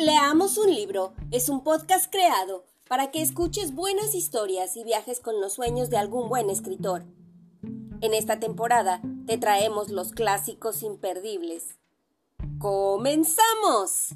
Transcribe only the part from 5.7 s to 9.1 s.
de algún buen escritor. En esta temporada